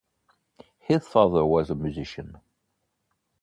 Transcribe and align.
His 0.79 1.07
father 1.07 1.45
was 1.45 1.69
a 1.69 1.75
musician. 1.75 2.39